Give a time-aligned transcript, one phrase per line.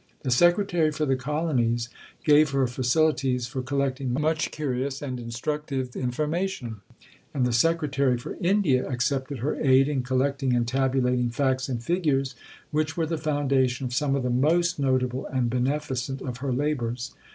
[0.23, 1.87] The Secretary for the Colonies
[2.23, 6.77] gave her facilities for collecting much curious and instructive information;
[7.35, 12.33] and the Secretary for India accepted her aid in collecting and tabulating facts and figures
[12.71, 17.13] which were the foundation of some of the most notable and beneficent of her labours.